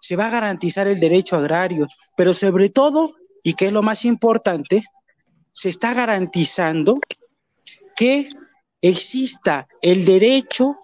Se 0.00 0.16
va 0.16 0.26
a 0.26 0.30
garantizar 0.30 0.88
el 0.88 0.98
derecho 0.98 1.36
agrario, 1.36 1.86
pero 2.16 2.34
sobre 2.34 2.70
todo, 2.70 3.14
y 3.44 3.54
que 3.54 3.68
es 3.68 3.72
lo 3.72 3.82
más 3.82 4.04
importante, 4.04 4.82
se 5.52 5.68
está 5.68 5.94
garantizando 5.94 6.98
que 7.94 8.30
exista 8.80 9.68
el 9.80 10.04
derecho 10.04 10.74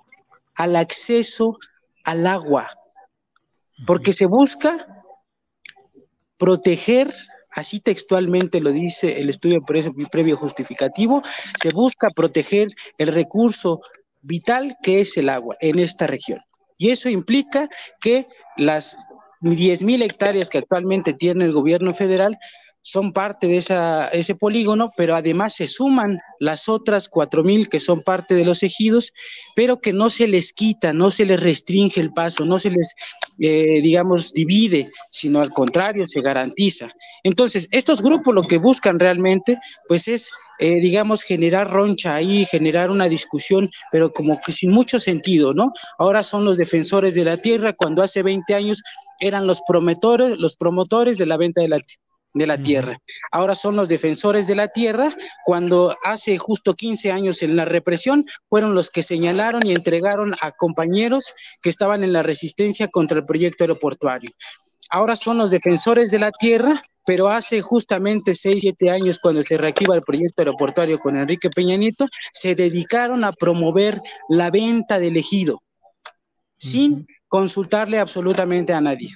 al 0.54 0.76
acceso 0.76 1.58
al 2.04 2.28
agua, 2.28 2.68
porque 3.88 4.12
se 4.12 4.26
busca 4.26 4.86
proteger, 6.36 7.12
así 7.56 7.80
textualmente 7.80 8.60
lo 8.60 8.70
dice 8.70 9.18
el 9.18 9.30
estudio 9.30 9.64
previo 9.64 10.36
justificativo, 10.36 11.22
se 11.60 11.70
busca 11.70 12.10
proteger 12.10 12.68
el 12.98 13.08
recurso 13.08 13.80
vital 14.22 14.76
que 14.82 15.00
es 15.00 15.16
el 15.16 15.28
agua 15.30 15.56
en 15.60 15.78
esta 15.78 16.06
región. 16.06 16.40
Y 16.78 16.90
eso 16.90 17.08
implica 17.08 17.68
que 18.00 18.26
las 18.58 18.96
10.000 19.40 20.02
hectáreas 20.02 20.50
que 20.50 20.58
actualmente 20.58 21.14
tiene 21.14 21.46
el 21.46 21.52
gobierno 21.52 21.94
federal 21.94 22.38
son 22.86 23.12
parte 23.12 23.48
de 23.48 23.56
esa, 23.56 24.06
ese 24.10 24.36
polígono, 24.36 24.92
pero 24.96 25.16
además 25.16 25.56
se 25.56 25.66
suman 25.66 26.20
las 26.38 26.68
otras 26.68 27.10
4.000 27.10 27.68
que 27.68 27.80
son 27.80 28.00
parte 28.00 28.36
de 28.36 28.44
los 28.44 28.62
ejidos, 28.62 29.12
pero 29.56 29.80
que 29.80 29.92
no 29.92 30.08
se 30.08 30.28
les 30.28 30.52
quita, 30.52 30.92
no 30.92 31.10
se 31.10 31.24
les 31.24 31.42
restringe 31.42 32.00
el 32.00 32.12
paso, 32.12 32.44
no 32.44 32.60
se 32.60 32.70
les, 32.70 32.94
eh, 33.40 33.80
digamos, 33.82 34.32
divide, 34.32 34.92
sino 35.10 35.40
al 35.40 35.50
contrario, 35.50 36.06
se 36.06 36.20
garantiza. 36.20 36.88
Entonces, 37.24 37.66
estos 37.72 38.00
grupos 38.00 38.32
lo 38.32 38.44
que 38.44 38.58
buscan 38.58 39.00
realmente, 39.00 39.58
pues 39.88 40.06
es, 40.06 40.30
eh, 40.60 40.78
digamos, 40.78 41.24
generar 41.24 41.68
roncha 41.68 42.14
ahí, 42.14 42.44
generar 42.44 42.92
una 42.92 43.08
discusión, 43.08 43.68
pero 43.90 44.12
como 44.12 44.38
que 44.40 44.52
sin 44.52 44.70
mucho 44.70 45.00
sentido, 45.00 45.52
¿no? 45.54 45.72
Ahora 45.98 46.22
son 46.22 46.44
los 46.44 46.56
defensores 46.56 47.14
de 47.14 47.24
la 47.24 47.38
tierra, 47.38 47.72
cuando 47.72 48.04
hace 48.04 48.22
20 48.22 48.54
años 48.54 48.80
eran 49.18 49.48
los 49.48 49.60
promotores, 49.66 50.38
los 50.38 50.54
promotores 50.54 51.18
de 51.18 51.26
la 51.26 51.36
venta 51.36 51.62
de 51.62 51.68
la 51.68 51.80
de 52.36 52.46
la 52.46 52.60
tierra. 52.60 52.98
Ahora 53.32 53.54
son 53.54 53.76
los 53.76 53.88
defensores 53.88 54.46
de 54.46 54.54
la 54.54 54.68
tierra, 54.68 55.14
cuando 55.44 55.96
hace 56.04 56.36
justo 56.38 56.74
15 56.74 57.10
años 57.10 57.42
en 57.42 57.56
la 57.56 57.64
represión 57.64 58.26
fueron 58.48 58.74
los 58.74 58.90
que 58.90 59.02
señalaron 59.02 59.66
y 59.66 59.72
entregaron 59.72 60.34
a 60.40 60.52
compañeros 60.52 61.34
que 61.62 61.70
estaban 61.70 62.04
en 62.04 62.12
la 62.12 62.22
resistencia 62.22 62.88
contra 62.88 63.18
el 63.18 63.24
proyecto 63.24 63.64
aeroportuario. 63.64 64.30
Ahora 64.90 65.16
son 65.16 65.38
los 65.38 65.50
defensores 65.50 66.10
de 66.10 66.18
la 66.18 66.30
tierra, 66.30 66.82
pero 67.04 67.28
hace 67.28 67.62
justamente 67.62 68.34
6, 68.34 68.56
7 68.60 68.90
años 68.90 69.18
cuando 69.18 69.42
se 69.42 69.56
reactiva 69.56 69.94
el 69.94 70.02
proyecto 70.02 70.42
aeroportuario 70.42 70.98
con 70.98 71.16
Enrique 71.16 71.50
Peñanito, 71.50 72.06
se 72.32 72.54
dedicaron 72.54 73.24
a 73.24 73.32
promover 73.32 74.00
la 74.28 74.50
venta 74.50 74.98
del 74.98 75.16
ejido, 75.16 75.62
sin 76.58 77.06
consultarle 77.28 77.98
absolutamente 77.98 78.72
a 78.72 78.80
nadie 78.80 79.10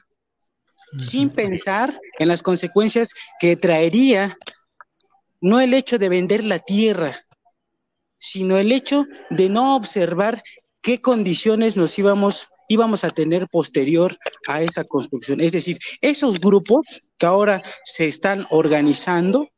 sin 0.99 1.31
pensar 1.31 1.99
en 2.19 2.29
las 2.29 2.43
consecuencias 2.43 3.15
que 3.39 3.57
traería 3.57 4.37
no 5.41 5.61
el 5.61 5.75
hecho 5.75 5.99
de 5.99 6.09
vender 6.09 6.45
la 6.45 6.59
tierra, 6.59 7.27
sino 8.19 8.59
el 8.59 8.73
hecho 8.73 9.07
de 9.31 9.49
no 9.49 9.77
observar 9.77 10.43
qué 10.83 11.01
condiciones 11.01 11.77
nos 11.77 11.99
íbamos, 11.99 12.49
íbamos 12.69 13.05
a 13.05 13.11
tener 13.11 13.49
posterior 13.49 14.17
a 14.47 14.63
esa 14.63 14.85
construcción. 14.85 15.41
Es 15.41 15.53
decir, 15.53 15.79
esos 16.01 16.39
grupos 16.39 17.09
que 17.17 17.27
ahora 17.27 17.63
se 17.85 18.07
están 18.07 18.47
organizando 18.51 19.49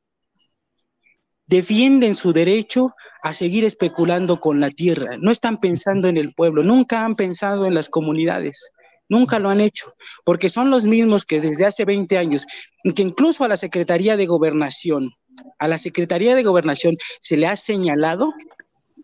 defienden 1.46 2.14
su 2.14 2.32
derecho 2.32 2.94
a 3.22 3.34
seguir 3.34 3.64
especulando 3.64 4.40
con 4.40 4.60
la 4.60 4.70
tierra. 4.70 5.16
No 5.20 5.30
están 5.30 5.58
pensando 5.58 6.08
en 6.08 6.16
el 6.16 6.32
pueblo, 6.34 6.62
nunca 6.62 7.04
han 7.04 7.14
pensado 7.14 7.66
en 7.66 7.74
las 7.74 7.88
comunidades. 7.88 8.70
Nunca 9.09 9.38
lo 9.38 9.50
han 9.50 9.61
hecho, 9.61 9.94
porque 10.25 10.49
son 10.49 10.71
los 10.71 10.85
mismos 10.85 11.26
que 11.26 11.40
desde 11.40 11.66
hace 11.66 11.85
20 11.85 12.16
años, 12.16 12.47
que 12.94 13.02
incluso 13.02 13.44
a 13.44 13.49
la 13.49 13.56
Secretaría 13.56 14.16
de 14.16 14.26
Gobernación, 14.26 15.11
a 15.59 15.68
la 15.68 15.78
Secretaría 15.78 16.35
de 16.35 16.42
Gobernación 16.42 16.97
se 17.21 17.37
le 17.37 17.47
ha 17.47 17.56
señalado 17.56 18.32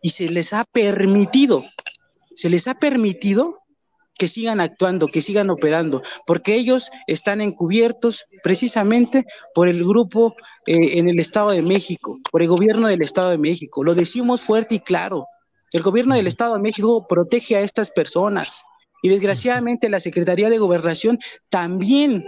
y 0.00 0.10
se 0.10 0.28
les 0.28 0.52
ha 0.52 0.64
permitido, 0.64 1.64
se 2.34 2.48
les 2.48 2.68
ha 2.68 2.74
permitido 2.74 3.58
que 4.18 4.28
sigan 4.28 4.60
actuando, 4.60 5.06
que 5.06 5.22
sigan 5.22 5.48
operando, 5.48 6.02
porque 6.26 6.56
ellos 6.56 6.90
están 7.06 7.40
encubiertos 7.40 8.26
precisamente 8.42 9.24
por 9.54 9.68
el 9.68 9.84
grupo 9.84 10.34
eh, 10.66 10.98
en 10.98 11.08
el 11.08 11.20
Estado 11.20 11.50
de 11.50 11.62
México, 11.62 12.18
por 12.30 12.42
el 12.42 12.48
gobierno 12.48 12.88
del 12.88 13.00
Estado 13.00 13.30
de 13.30 13.38
México. 13.38 13.84
Lo 13.84 13.94
decimos 13.94 14.42
fuerte 14.42 14.74
y 14.74 14.80
claro. 14.80 15.26
El 15.70 15.82
gobierno 15.82 16.16
del 16.16 16.26
Estado 16.26 16.54
de 16.54 16.60
México 16.60 17.06
protege 17.08 17.56
a 17.56 17.60
estas 17.60 17.90
personas. 17.90 18.64
Y 19.02 19.08
desgraciadamente 19.08 19.88
la 19.88 20.00
Secretaría 20.00 20.50
de 20.50 20.58
Gobernación 20.58 21.18
también 21.50 22.24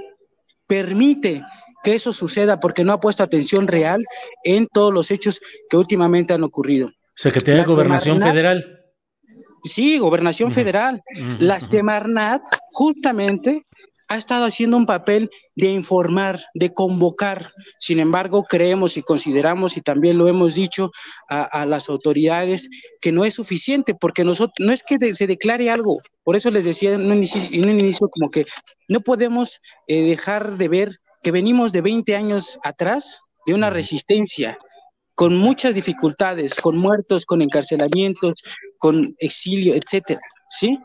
permite 0.66 1.42
que 1.82 1.94
eso 1.94 2.12
suceda 2.12 2.60
porque 2.60 2.84
no 2.84 2.92
ha 2.92 3.00
puesto 3.00 3.22
atención 3.22 3.66
real 3.66 4.04
en 4.44 4.66
todos 4.66 4.92
los 4.92 5.10
hechos 5.10 5.40
que 5.68 5.76
últimamente 5.76 6.34
han 6.34 6.44
ocurrido. 6.44 6.90
Secretaría 7.16 7.62
de 7.62 7.66
Gobernación 7.66 8.20
Federal. 8.20 8.76
Sí, 9.62 9.98
Gobernación 9.98 10.52
Federal. 10.52 11.02
La 11.38 11.60
Semarnat 11.68 12.42
justamente 12.72 13.66
ha 14.10 14.16
estado 14.16 14.44
haciendo 14.44 14.76
un 14.76 14.86
papel 14.86 15.30
de 15.54 15.68
informar, 15.68 16.44
de 16.54 16.74
convocar. 16.74 17.52
Sin 17.78 18.00
embargo, 18.00 18.42
creemos 18.42 18.96
y 18.96 19.02
consideramos, 19.02 19.76
y 19.76 19.82
también 19.82 20.18
lo 20.18 20.26
hemos 20.26 20.56
dicho 20.56 20.90
a, 21.28 21.64
las 21.64 21.88
autoridades, 21.88 22.68
que 23.00 23.12
no 23.12 23.24
es 23.24 23.34
suficiente, 23.34 23.94
porque 23.94 24.24
nosotros, 24.24 24.56
no 24.58 24.72
es 24.72 24.82
que 24.82 25.14
se 25.14 25.28
declare 25.28 25.70
algo. 25.70 26.00
Por 26.24 26.34
eso 26.34 26.50
les 26.50 26.64
decía 26.64 26.94
en 26.94 27.06
un 27.08 27.22
inicio, 27.70 28.08
como 28.08 28.32
que 28.32 28.46
no 28.88 29.00
podemos 29.00 29.60
eh, 29.86 30.02
dejar 30.02 30.58
de 30.58 30.66
ver 30.66 30.96
que 31.22 31.30
venimos 31.30 31.70
de 31.70 31.80
20 31.80 32.16
años 32.16 32.58
atrás 32.64 33.20
de 33.46 33.54
una 33.54 33.70
resistencia 33.70 34.58
con 35.14 35.36
muchas 35.36 35.76
dificultades, 35.76 36.56
con 36.56 36.76
muertos, 36.76 37.24
con 37.26 37.42
encarcelamientos, 37.42 38.34
con 38.78 39.14
exilio, 39.20 39.76
etcétera, 39.76 40.20
¿sí? 40.48 40.80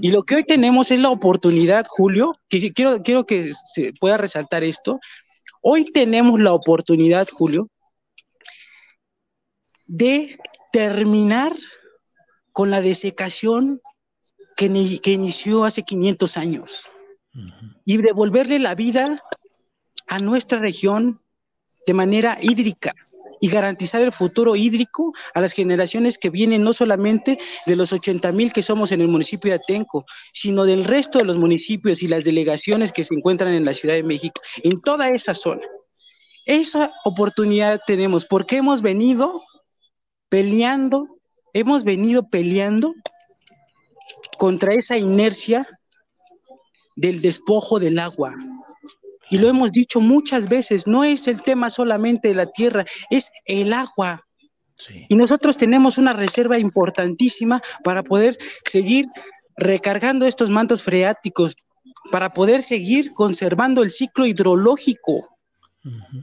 Y 0.00 0.10
lo 0.10 0.24
que 0.24 0.34
hoy 0.34 0.44
tenemos 0.44 0.90
es 0.90 0.98
la 0.98 1.10
oportunidad, 1.10 1.86
Julio, 1.88 2.36
que 2.48 2.72
quiero, 2.72 3.02
quiero 3.02 3.24
que 3.24 3.52
se 3.54 3.92
pueda 3.92 4.16
resaltar 4.16 4.64
esto. 4.64 4.98
Hoy 5.62 5.92
tenemos 5.92 6.40
la 6.40 6.52
oportunidad, 6.52 7.28
Julio, 7.30 7.68
de 9.86 10.38
terminar 10.72 11.52
con 12.52 12.70
la 12.70 12.80
desecación 12.80 13.80
que, 14.56 15.00
que 15.00 15.12
inició 15.12 15.64
hace 15.64 15.82
500 15.82 16.36
años 16.36 16.84
y 17.84 17.96
devolverle 17.98 18.58
la 18.58 18.74
vida 18.74 19.22
a 20.08 20.18
nuestra 20.18 20.58
región 20.58 21.20
de 21.86 21.94
manera 21.94 22.38
hídrica, 22.40 22.92
y 23.40 23.48
garantizar 23.48 24.02
el 24.02 24.12
futuro 24.12 24.54
hídrico 24.54 25.12
a 25.34 25.40
las 25.40 25.52
generaciones 25.52 26.18
que 26.18 26.30
vienen, 26.30 26.62
no 26.62 26.72
solamente 26.72 27.38
de 27.66 27.76
los 27.76 27.92
80 27.92 28.30
mil 28.32 28.52
que 28.52 28.62
somos 28.62 28.92
en 28.92 29.00
el 29.00 29.08
municipio 29.08 29.50
de 29.50 29.56
Atenco, 29.56 30.04
sino 30.32 30.64
del 30.64 30.84
resto 30.84 31.18
de 31.18 31.24
los 31.24 31.38
municipios 31.38 32.02
y 32.02 32.08
las 32.08 32.22
delegaciones 32.24 32.92
que 32.92 33.04
se 33.04 33.14
encuentran 33.14 33.54
en 33.54 33.64
la 33.64 33.74
Ciudad 33.74 33.94
de 33.94 34.02
México, 34.02 34.40
en 34.62 34.80
toda 34.80 35.08
esa 35.08 35.34
zona. 35.34 35.66
Esa 36.44 36.92
oportunidad 37.04 37.80
tenemos 37.86 38.24
porque 38.26 38.58
hemos 38.58 38.82
venido 38.82 39.42
peleando, 40.28 41.18
hemos 41.52 41.84
venido 41.84 42.28
peleando 42.28 42.94
contra 44.38 44.74
esa 44.74 44.96
inercia 44.96 45.66
del 46.96 47.22
despojo 47.22 47.78
del 47.78 47.98
agua. 47.98 48.34
Y 49.30 49.38
lo 49.38 49.48
hemos 49.48 49.72
dicho 49.72 50.00
muchas 50.00 50.48
veces, 50.48 50.86
no 50.86 51.04
es 51.04 51.28
el 51.28 51.42
tema 51.42 51.70
solamente 51.70 52.28
de 52.28 52.34
la 52.34 52.46
tierra, 52.46 52.84
es 53.10 53.30
el 53.44 53.72
agua. 53.72 54.26
Y 55.08 55.14
nosotros 55.14 55.56
tenemos 55.56 55.98
una 55.98 56.12
reserva 56.12 56.58
importantísima 56.58 57.60
para 57.84 58.02
poder 58.02 58.38
seguir 58.64 59.06
recargando 59.56 60.26
estos 60.26 60.50
mantos 60.50 60.82
freáticos, 60.82 61.54
para 62.10 62.32
poder 62.32 62.62
seguir 62.62 63.12
conservando 63.12 63.82
el 63.82 63.90
ciclo 63.90 64.26
hidrológico, 64.26 65.36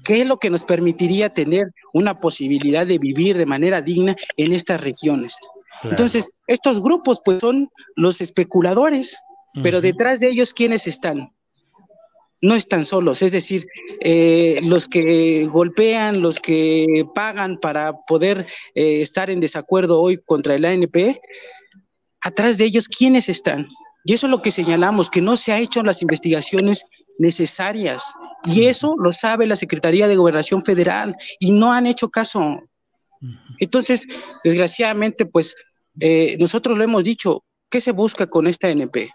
que 0.03 0.15
es 0.15 0.27
lo 0.27 0.37
que 0.37 0.49
nos 0.49 0.63
permitiría 0.63 1.33
tener 1.33 1.71
una 1.93 2.19
posibilidad 2.19 2.85
de 2.85 2.97
vivir 2.97 3.37
de 3.37 3.45
manera 3.45 3.81
digna 3.81 4.15
en 4.37 4.53
estas 4.53 4.81
regiones. 4.81 5.35
Entonces, 5.83 6.31
estos 6.47 6.81
grupos 6.81 7.21
pues 7.23 7.39
son 7.39 7.69
los 7.95 8.21
especuladores, 8.21 9.15
pero 9.63 9.81
detrás 9.81 10.19
de 10.19 10.29
ellos, 10.29 10.53
¿quiénes 10.53 10.87
están? 10.87 11.31
No 12.41 12.53
están 12.53 12.85
solos, 12.85 13.21
es 13.21 13.31
decir, 13.31 13.65
eh, 14.01 14.59
los 14.63 14.87
que 14.87 15.47
golpean, 15.47 16.21
los 16.21 16.39
que 16.39 16.85
pagan 17.15 17.57
para 17.59 17.93
poder 18.07 18.45
eh, 18.75 19.01
estar 19.01 19.29
en 19.29 19.39
desacuerdo 19.39 19.99
hoy 19.99 20.17
contra 20.17 20.53
el 20.55 20.65
ANP, 20.65 21.19
atrás 22.21 22.57
de 22.57 22.65
ellos, 22.65 22.87
¿quiénes 22.87 23.27
están? 23.29 23.67
Y 24.03 24.13
eso 24.13 24.27
es 24.27 24.31
lo 24.31 24.41
que 24.41 24.51
señalamos, 24.51 25.09
que 25.09 25.21
no 25.21 25.35
se 25.35 25.51
ha 25.51 25.59
hecho 25.59 25.81
las 25.81 26.01
investigaciones 26.01 26.85
necesarias. 27.17 28.03
Y 28.45 28.65
eso 28.65 28.95
lo 28.97 29.11
sabe 29.11 29.47
la 29.47 29.55
Secretaría 29.55 30.07
de 30.07 30.15
Gobernación 30.15 30.63
Federal 30.63 31.15
y 31.39 31.51
no 31.51 31.73
han 31.73 31.87
hecho 31.87 32.09
caso. 32.09 32.63
Entonces, 33.59 34.05
desgraciadamente, 34.43 35.25
pues 35.25 35.55
eh, 35.99 36.37
nosotros 36.39 36.77
lo 36.77 36.83
hemos 36.83 37.03
dicho, 37.03 37.43
¿qué 37.69 37.81
se 37.81 37.91
busca 37.91 38.27
con 38.27 38.47
esta 38.47 38.69
NP? 38.69 39.09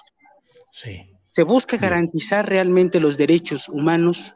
Se 1.33 1.45
busca 1.45 1.79
garantizar 1.79 2.47
realmente 2.47 3.01
los 3.01 3.17
derechos 3.17 3.71
humanos, 3.71 4.35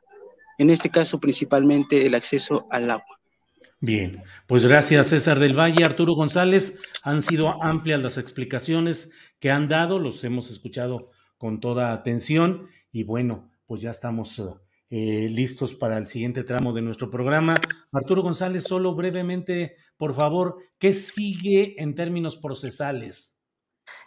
en 0.56 0.70
este 0.70 0.88
caso 0.88 1.20
principalmente 1.20 2.06
el 2.06 2.14
acceso 2.14 2.66
al 2.70 2.90
agua. 2.90 3.20
Bien, 3.80 4.22
pues 4.46 4.64
gracias 4.64 5.08
César 5.08 5.38
del 5.38 5.52
Valle, 5.52 5.84
Arturo 5.84 6.14
González. 6.14 6.80
Han 7.02 7.20
sido 7.20 7.62
amplias 7.62 8.00
las 8.00 8.16
explicaciones 8.16 9.12
que 9.38 9.50
han 9.50 9.68
dado, 9.68 9.98
los 9.98 10.24
hemos 10.24 10.50
escuchado 10.50 11.10
con 11.36 11.60
toda 11.60 11.92
atención 11.92 12.70
y 12.90 13.04
bueno, 13.04 13.50
pues 13.66 13.82
ya 13.82 13.90
estamos 13.90 14.42
eh, 14.88 15.28
listos 15.30 15.74
para 15.74 15.98
el 15.98 16.06
siguiente 16.06 16.44
tramo 16.44 16.72
de 16.72 16.80
nuestro 16.80 17.10
programa. 17.10 17.60
Arturo 17.92 18.22
González, 18.22 18.64
solo 18.64 18.94
brevemente, 18.94 19.76
por 19.98 20.14
favor, 20.14 20.56
¿qué 20.78 20.94
sigue 20.94 21.74
en 21.76 21.94
términos 21.94 22.38
procesales? 22.38 23.35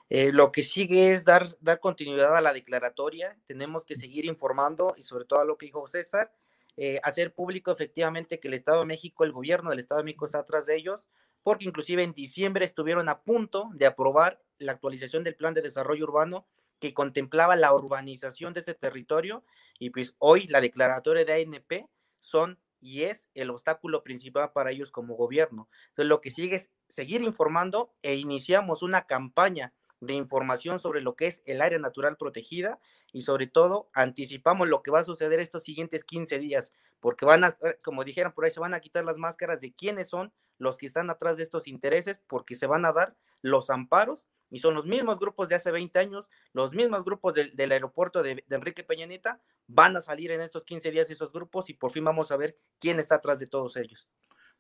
Eh, 0.10 0.32
lo 0.34 0.52
que 0.52 0.64
sigue 0.64 1.12
es 1.12 1.24
dar, 1.24 1.48
dar 1.62 1.80
continuidad 1.80 2.36
a 2.36 2.42
la 2.42 2.54
declaratoria. 2.54 3.38
Tenemos 3.46 3.86
que 3.86 3.96
seguir 3.96 4.26
informando 4.26 4.96
y 4.98 5.04
sobre 5.04 5.26
todo 5.26 5.40
a 5.40 5.46
lo 5.46 5.58
que 5.58 5.68
dijo 5.68 5.88
César, 5.88 6.34
eh, 6.78 7.00
hacer 7.04 7.34
público 7.34 7.72
efectivamente 7.72 8.40
que 8.40 8.48
el 8.48 8.54
Estado 8.56 8.80
de 8.80 8.86
México, 8.86 9.24
el 9.24 9.32
gobierno 9.32 9.70
del 9.70 9.80
Estado 9.80 10.00
de 10.00 10.06
México 10.06 10.26
está 10.26 10.40
atrás 10.40 10.66
de 10.66 10.78
ellos, 10.78 11.12
porque 11.44 11.66
inclusive 11.66 12.04
en 12.04 12.14
diciembre 12.14 12.66
estuvieron 12.66 13.10
a 13.10 13.22
punto 13.22 13.70
de 13.74 13.86
aprobar 13.86 14.42
la 14.58 14.72
actualización 14.72 15.24
del 15.24 15.36
plan 15.36 15.54
de 15.54 15.62
desarrollo 15.62 16.06
urbano 16.06 16.48
que 16.80 16.94
contemplaba 16.94 17.56
la 17.56 17.74
urbanización 17.74 18.54
de 18.54 18.62
ese 18.62 18.74
territorio 18.74 19.44
y 19.78 19.90
pues 19.90 20.16
hoy 20.18 20.48
la 20.48 20.62
declaratoria 20.62 21.26
de 21.26 21.34
ANP 21.34 21.90
son 22.20 22.60
y 22.82 23.04
es 23.04 23.28
el 23.34 23.50
obstáculo 23.50 24.04
principal 24.04 24.52
para 24.54 24.72
ellos 24.72 24.92
como 24.92 25.16
gobierno. 25.16 25.70
Entonces 25.90 26.08
lo 26.08 26.22
que 26.22 26.32
sigue 26.32 26.56
es 26.56 26.72
seguir 26.88 27.22
informando 27.22 27.94
e 28.02 28.16
iniciamos 28.16 28.82
una 28.82 29.06
campaña 29.06 29.74
de 30.02 30.14
información 30.14 30.80
sobre 30.80 31.02
lo 31.02 31.16
que 31.16 31.28
es 31.28 31.42
el 31.46 31.62
área 31.62 31.80
natural 31.80 32.18
protegida 32.18 32.80
y 33.12 33.22
sobre 33.24 33.48
todo 33.48 33.90
anticipamos 33.94 34.68
lo 34.68 34.82
que 34.82 34.92
va 34.92 35.00
a 35.00 35.04
suceder 35.04 35.40
estos 35.40 35.64
siguientes 35.64 36.04
15 36.04 36.40
días, 36.40 36.74
porque 37.00 37.26
van 37.26 37.44
a, 37.44 37.58
eh, 37.62 37.80
como 37.84 38.04
dijeron 38.04 38.34
por 38.34 38.46
ahí, 38.46 38.52
se 38.52 38.60
van 38.60 38.74
a 38.74 38.80
quitar 38.80 39.04
las 39.04 39.18
máscaras 39.18 39.62
de 39.62 39.74
quiénes 39.74 40.10
son 40.10 40.32
los 40.58 40.78
que 40.78 40.86
están 40.86 41.10
atrás 41.10 41.38
de 41.38 41.44
estos 41.44 41.68
intereses, 41.68 42.22
porque 42.28 42.56
se 42.56 42.68
van 42.68 42.86
a 42.86 42.92
dar 42.92 43.16
los 43.42 43.70
amparos 43.70 44.28
y 44.50 44.60
son 44.60 44.74
los 44.74 44.86
mismos 44.86 45.20
grupos 45.20 45.48
de 45.48 45.56
hace 45.56 45.72
20 45.72 46.00
años, 46.00 46.30
los 46.54 46.74
mismos 46.74 47.04
grupos 47.04 47.34
del, 47.34 47.72
aeropuerto 47.72 48.24
de, 48.24 48.44
de, 48.48 48.56
Enrique 48.56 48.84
Peñanita, 48.84 49.42
van 49.68 49.96
a 49.96 50.02
salir 50.02 50.32
en 50.32 50.42
estos 50.42 50.66
15 50.66 50.92
días 50.92 51.10
esos 51.10 51.32
grupos 51.32 51.70
y 51.70 51.74
por 51.74 51.92
fin 51.92 52.04
vamos 52.04 52.32
a 52.32 52.38
ver 52.38 52.58
quién 52.80 53.00
está 53.00 53.16
atrás 53.16 53.40
de 53.40 53.48
todos 53.48 53.78
ellos. 53.78 54.10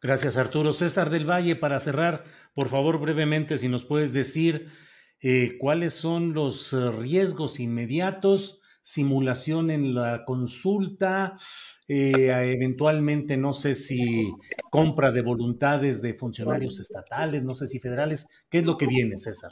Gracias, 0.02 0.38
Arturo. 0.38 0.72
César 0.72 1.10
del 1.10 1.30
Valle, 1.30 1.58
para 1.58 1.80
cerrar, 1.80 2.24
por 2.54 2.70
favor, 2.70 3.00
brevemente, 3.00 3.58
si 3.58 3.68
nos 3.68 3.84
puedes 3.84 4.14
decir 4.14 4.72
eh, 5.22 5.58
cuáles 5.60 5.94
son 5.94 6.34
los 6.34 6.72
eh, 6.74 6.92
riesgos 6.92 7.60
inmediatos, 7.60 8.62
simulación 8.82 9.70
en 9.70 9.94
la 9.94 10.24
consulta, 10.26 11.36
eh, 11.88 12.32
eventualmente 12.54 13.36
no 13.36 13.54
sé 13.54 13.76
si 13.76 14.32
compra 14.72 15.12
de 15.12 15.22
voluntades 15.22 16.02
de 16.02 16.14
funcionarios 16.14 16.80
estatales, 16.80 17.44
no 17.44 17.54
sé 17.54 17.68
si 17.68 17.80
federales. 17.80 18.28
¿Qué 18.50 18.60
es 18.60 18.66
lo 18.66 18.78
que 18.78 18.88
viene, 18.88 19.18
César? 19.18 19.52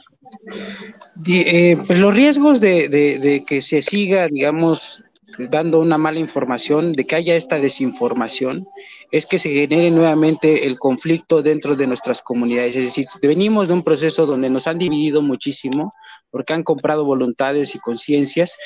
pues 1.86 1.98
los 1.98 2.14
riesgos 2.14 2.60
de 2.60 3.44
que 3.46 3.60
se 3.60 3.82
siga, 3.82 4.28
digamos, 4.28 5.04
dando 5.36 5.80
una 5.80 5.98
mala 5.98 6.18
información, 6.18 6.92
de 6.92 7.06
que 7.06 7.16
haya 7.16 7.36
esta 7.36 7.58
desinformación, 7.58 8.66
es 9.10 9.26
que 9.26 9.38
se 9.38 9.50
genere 9.50 9.90
nuevamente 9.90 10.66
el 10.66 10.78
conflicto 10.78 11.42
dentro 11.42 11.76
de 11.76 11.86
nuestras 11.86 12.22
comunidades. 12.22 12.76
Es 12.76 12.84
decir, 12.84 13.06
venimos 13.22 13.68
de 13.68 13.74
un 13.74 13.82
proceso 13.82 14.26
donde 14.26 14.50
nos 14.50 14.66
han 14.66 14.78
dividido 14.78 15.22
muchísimo 15.22 15.94
porque 16.30 16.52
han 16.52 16.62
comprado 16.62 17.04
voluntades 17.04 17.74
y 17.74 17.78
conciencias. 17.78 18.56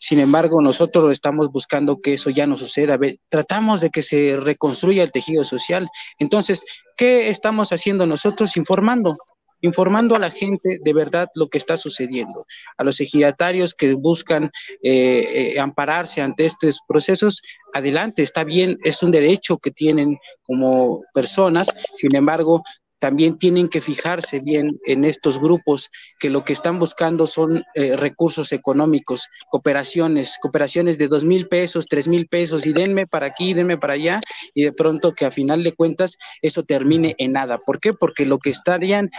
Sin 0.00 0.20
embargo, 0.20 0.60
nosotros 0.62 1.10
estamos 1.10 1.50
buscando 1.50 2.00
que 2.00 2.14
eso 2.14 2.30
ya 2.30 2.46
no 2.46 2.56
suceda. 2.56 2.98
Tratamos 3.28 3.80
de 3.80 3.90
que 3.90 4.02
se 4.02 4.36
reconstruya 4.36 5.02
el 5.02 5.10
tejido 5.10 5.42
social. 5.42 5.88
Entonces, 6.18 6.64
¿qué 6.96 7.28
estamos 7.30 7.72
haciendo 7.72 8.06
nosotros? 8.06 8.56
Informando, 8.56 9.16
informando 9.60 10.14
a 10.14 10.18
la 10.18 10.30
gente 10.30 10.78
de 10.82 10.92
verdad 10.92 11.28
lo 11.34 11.48
que 11.48 11.58
está 11.58 11.76
sucediendo, 11.76 12.44
a 12.76 12.84
los 12.84 13.00
ejidatarios 13.00 13.74
que 13.74 13.94
buscan 13.94 14.50
eh, 14.82 15.52
eh, 15.54 15.60
ampararse 15.60 16.20
ante 16.22 16.46
estos 16.46 16.80
procesos, 16.86 17.42
adelante, 17.72 18.22
está 18.22 18.44
bien, 18.44 18.78
es 18.84 19.02
un 19.02 19.10
derecho 19.10 19.58
que 19.58 19.70
tienen 19.70 20.18
como 20.44 21.02
personas, 21.12 21.68
sin 21.96 22.14
embargo, 22.14 22.62
también 22.98 23.38
tienen 23.38 23.68
que 23.68 23.80
fijarse 23.80 24.40
bien 24.40 24.78
en 24.86 25.04
estos 25.04 25.40
grupos 25.40 25.90
que 26.18 26.30
lo 26.30 26.44
que 26.44 26.52
están 26.52 26.78
buscando 26.78 27.26
son 27.26 27.64
eh, 27.74 27.96
recursos 27.96 28.52
económicos, 28.52 29.28
cooperaciones, 29.50 30.36
cooperaciones 30.40 30.98
de 30.98 31.08
dos 31.08 31.24
mil 31.24 31.48
pesos, 31.48 31.86
tres 31.86 32.08
mil 32.08 32.26
pesos 32.26 32.66
y 32.66 32.72
denme 32.72 33.06
para 33.06 33.26
aquí, 33.26 33.54
denme 33.54 33.78
para 33.78 33.94
allá 33.94 34.20
y 34.54 34.64
de 34.64 34.72
pronto 34.72 35.12
que 35.12 35.26
a 35.26 35.30
final 35.30 35.62
de 35.62 35.72
cuentas 35.72 36.18
eso 36.42 36.62
termine 36.62 37.14
en 37.18 37.32
nada. 37.32 37.58
¿Por 37.58 37.80
qué? 37.80 37.92
Porque 37.92 38.26
lo 38.26 38.38
que 38.38 38.50
estarían, 38.50 39.10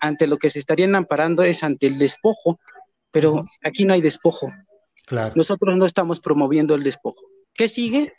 ante 0.00 0.26
lo 0.26 0.38
que 0.38 0.50
se 0.50 0.58
estarían 0.58 0.94
amparando 0.94 1.42
es 1.42 1.62
ante 1.62 1.86
el 1.86 1.98
despojo, 1.98 2.60
pero 3.10 3.44
aquí 3.62 3.84
no 3.84 3.94
hay 3.94 4.00
despojo. 4.00 4.52
Nosotros 5.34 5.76
no 5.76 5.84
estamos 5.84 6.20
promoviendo 6.20 6.74
el 6.74 6.82
despojo. 6.82 7.20
¿Qué 7.52 7.68
sigue? 7.68 8.14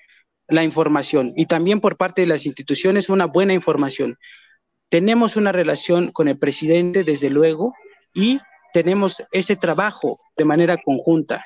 La 0.47 0.63
información 0.63 1.33
y 1.35 1.47
también 1.47 1.81
por 1.81 1.97
parte 1.97 2.21
de 2.21 2.27
las 2.27 2.45
instituciones 2.45 3.09
una 3.09 3.25
buena 3.25 3.53
información. 3.53 4.17
Tenemos 4.95 5.35
una 5.35 5.51
relación 5.51 6.09
con 6.13 6.29
el 6.29 6.37
presidente, 6.37 7.03
desde 7.03 7.29
luego, 7.29 7.73
y 8.13 8.39
tenemos 8.71 9.21
ese 9.33 9.57
trabajo 9.57 10.21
de 10.37 10.45
manera 10.45 10.77
conjunta. 10.77 11.43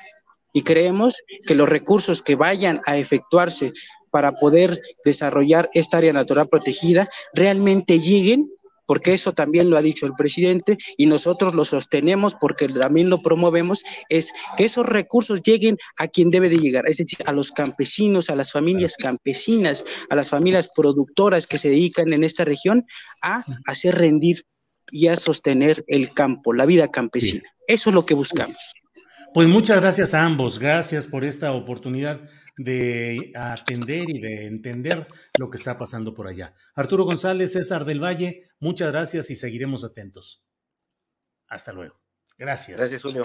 Y 0.52 0.62
creemos 0.62 1.16
que 1.48 1.56
los 1.56 1.68
recursos 1.68 2.22
que 2.22 2.36
vayan 2.36 2.80
a 2.86 2.96
efectuarse 2.96 3.72
para 4.12 4.30
poder 4.34 4.80
desarrollar 5.04 5.68
esta 5.74 5.96
área 5.96 6.12
natural 6.12 6.48
protegida 6.48 7.08
realmente 7.34 7.98
lleguen 7.98 8.48
porque 8.90 9.12
eso 9.12 9.32
también 9.32 9.70
lo 9.70 9.76
ha 9.76 9.82
dicho 9.82 10.04
el 10.04 10.14
presidente 10.14 10.76
y 10.96 11.06
nosotros 11.06 11.54
lo 11.54 11.64
sostenemos 11.64 12.34
porque 12.34 12.66
también 12.66 13.08
lo 13.08 13.22
promovemos, 13.22 13.84
es 14.08 14.32
que 14.56 14.64
esos 14.64 14.84
recursos 14.84 15.44
lleguen 15.44 15.78
a 15.96 16.08
quien 16.08 16.28
debe 16.28 16.48
de 16.48 16.56
llegar, 16.56 16.88
es 16.88 16.96
decir, 16.96 17.20
a 17.24 17.30
los 17.30 17.52
campesinos, 17.52 18.30
a 18.30 18.34
las 18.34 18.50
familias 18.50 18.96
campesinas, 18.96 19.84
a 20.08 20.16
las 20.16 20.28
familias 20.28 20.68
productoras 20.74 21.46
que 21.46 21.56
se 21.56 21.68
dedican 21.68 22.12
en 22.12 22.24
esta 22.24 22.44
región 22.44 22.84
a 23.22 23.44
hacer 23.64 23.94
rendir 23.94 24.44
y 24.90 25.06
a 25.06 25.14
sostener 25.14 25.84
el 25.86 26.12
campo, 26.12 26.52
la 26.52 26.66
vida 26.66 26.90
campesina. 26.90 27.48
Eso 27.68 27.90
es 27.90 27.94
lo 27.94 28.04
que 28.04 28.14
buscamos. 28.14 28.58
Pues 29.32 29.46
muchas 29.46 29.80
gracias 29.80 30.14
a 30.14 30.24
ambos, 30.24 30.58
gracias 30.58 31.06
por 31.06 31.22
esta 31.22 31.52
oportunidad 31.52 32.22
de 32.62 33.32
atender 33.34 34.10
y 34.10 34.20
de 34.20 34.46
entender 34.46 35.08
lo 35.38 35.50
que 35.50 35.56
está 35.56 35.78
pasando 35.78 36.12
por 36.12 36.26
allá. 36.26 36.54
Arturo 36.74 37.04
González, 37.04 37.52
César 37.52 37.86
del 37.86 38.02
Valle, 38.02 38.48
muchas 38.58 38.92
gracias 38.92 39.30
y 39.30 39.36
seguiremos 39.36 39.82
atentos. 39.82 40.44
Hasta 41.48 41.72
luego. 41.72 42.00
Gracias. 42.36 42.78
Gracias, 42.78 43.02
Julio. 43.02 43.24